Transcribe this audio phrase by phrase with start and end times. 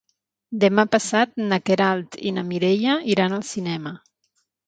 [0.61, 3.93] Demà passat na Queralt i na Mireia iran al cinema.